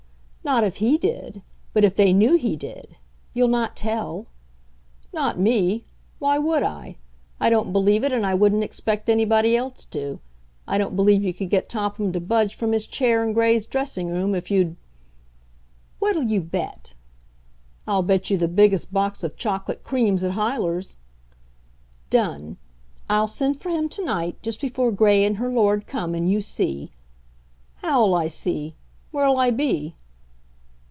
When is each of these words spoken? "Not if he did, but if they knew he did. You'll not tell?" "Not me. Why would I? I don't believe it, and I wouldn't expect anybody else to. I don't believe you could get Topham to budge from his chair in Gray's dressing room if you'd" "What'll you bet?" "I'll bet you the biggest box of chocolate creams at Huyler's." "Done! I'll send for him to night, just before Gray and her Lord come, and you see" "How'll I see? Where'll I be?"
"Not 0.43 0.63
if 0.65 0.77
he 0.77 0.97
did, 0.97 1.43
but 1.71 1.83
if 1.85 1.95
they 1.95 2.11
knew 2.11 2.35
he 2.35 2.57
did. 2.57 2.97
You'll 3.31 3.47
not 3.47 3.77
tell?" 3.77 4.25
"Not 5.13 5.39
me. 5.39 5.85
Why 6.19 6.39
would 6.39 6.63
I? 6.63 6.97
I 7.39 7.49
don't 7.49 7.71
believe 7.71 8.03
it, 8.03 8.11
and 8.11 8.25
I 8.25 8.33
wouldn't 8.33 8.63
expect 8.63 9.07
anybody 9.07 9.55
else 9.55 9.85
to. 9.85 10.19
I 10.67 10.77
don't 10.79 10.95
believe 10.95 11.23
you 11.23 11.33
could 11.33 11.51
get 11.51 11.69
Topham 11.69 12.11
to 12.13 12.19
budge 12.19 12.55
from 12.55 12.71
his 12.73 12.85
chair 12.87 13.23
in 13.23 13.31
Gray's 13.33 13.65
dressing 13.67 14.07
room 14.09 14.33
if 14.35 14.49
you'd" 14.49 14.75
"What'll 15.99 16.23
you 16.25 16.41
bet?" 16.41 16.95
"I'll 17.87 18.01
bet 18.03 18.29
you 18.29 18.35
the 18.37 18.49
biggest 18.49 18.91
box 18.91 19.23
of 19.23 19.37
chocolate 19.37 19.83
creams 19.83 20.23
at 20.23 20.31
Huyler's." 20.31 20.97
"Done! 22.09 22.57
I'll 23.09 23.27
send 23.29 23.61
for 23.61 23.69
him 23.69 23.87
to 23.89 24.03
night, 24.03 24.41
just 24.41 24.59
before 24.59 24.91
Gray 24.91 25.23
and 25.23 25.37
her 25.37 25.49
Lord 25.51 25.87
come, 25.87 26.13
and 26.13 26.29
you 26.29 26.41
see" 26.41 26.91
"How'll 27.83 28.13
I 28.15 28.27
see? 28.27 28.75
Where'll 29.11 29.37
I 29.37 29.51
be?" 29.51 29.95